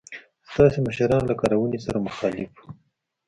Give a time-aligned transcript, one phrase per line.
[0.53, 2.65] سنتي مشران له کارونې سره مخالف وو.